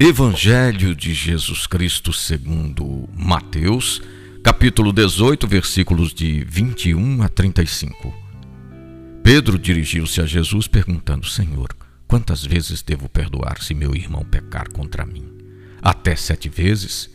[0.00, 4.00] Evangelho de Jesus Cristo segundo Mateus,
[4.44, 8.14] capítulo 18, versículos de 21 a 35.
[9.24, 11.76] Pedro dirigiu-se a Jesus perguntando: Senhor,
[12.06, 15.32] quantas vezes devo perdoar se meu irmão pecar contra mim?
[15.82, 17.10] Até sete vezes?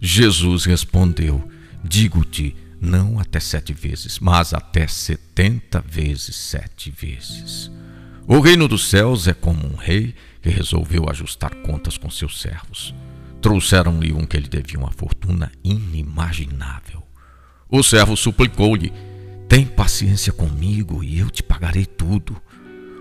[0.00, 1.50] Jesus respondeu:
[1.82, 7.68] Digo-te, não até sete vezes, mas até setenta vezes sete vezes.
[8.26, 12.94] O reino dos céus é como um rei que resolveu ajustar contas com seus servos.
[13.40, 17.02] Trouxeram-lhe um que lhe devia uma fortuna inimaginável.
[17.68, 18.92] O servo suplicou-lhe:
[19.48, 22.40] Tem paciência comigo e eu te pagarei tudo.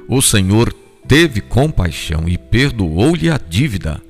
[0.10, 0.74] O Senhor
[1.08, 4.02] teve compaixão e perdoou-lhe a dívida.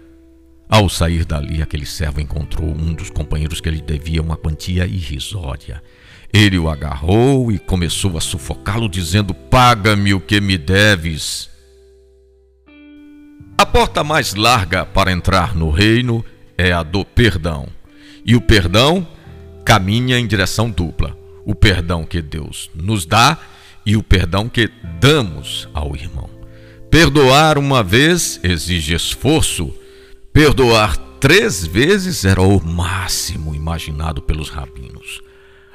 [0.70, 5.84] Ao sair dali, aquele servo encontrou um dos companheiros que lhe devia uma quantia irrisória.
[6.34, 11.50] Ele o agarrou e começou a sufocá-lo, dizendo: Paga-me o que me deves.
[13.58, 16.24] A porta mais larga para entrar no reino
[16.58, 17.68] é a do perdão.
[18.26, 19.08] E o perdão
[19.66, 23.38] caminha em direção dupla: o perdão que Deus nos dá
[23.86, 26.30] e o perdão que damos ao irmão.
[26.90, 29.74] Perdoar uma vez exige esforço,
[30.34, 35.22] perdoar três vezes era o máximo imaginado pelos rabinos.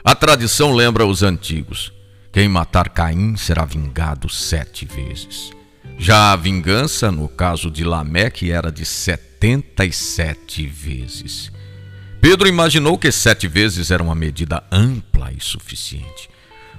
[0.07, 1.93] A tradição lembra os antigos:
[2.31, 5.51] quem matar Caim será vingado sete vezes.
[5.99, 11.51] Já a vingança, no caso de Lameque, era de 77 vezes.
[12.21, 16.31] Pedro imaginou que sete vezes era uma medida ampla e suficiente.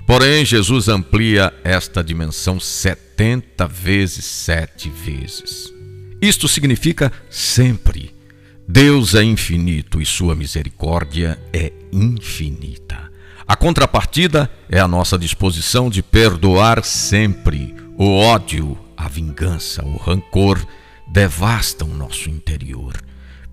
[0.06, 5.74] Porém, Jesus amplia esta dimensão 70 vezes sete vezes.
[6.22, 8.16] Isto significa sempre.
[8.66, 13.07] Deus é infinito e sua misericórdia é infinita.
[13.48, 20.60] A contrapartida é a nossa disposição de perdoar sempre o ódio, a vingança, o rancor
[21.08, 22.94] devastam nosso interior.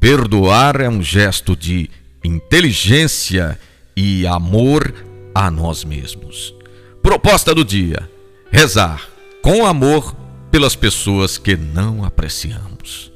[0.01, 1.89] Perdoar é um gesto de
[2.25, 3.59] inteligência
[3.97, 4.93] e amor
[5.33, 6.53] a nós mesmos.
[7.01, 8.11] Proposta do dia:
[8.51, 9.09] rezar
[9.41, 10.15] com amor
[10.51, 13.14] pelas pessoas que não apreciamos.